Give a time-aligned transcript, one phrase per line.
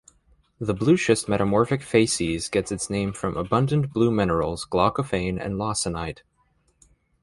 [0.57, 6.23] The blueschist metamorphic facies gets its name from abundant blue minerals glaucophane and lawsonite.